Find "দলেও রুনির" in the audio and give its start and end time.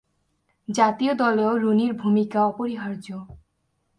1.15-1.93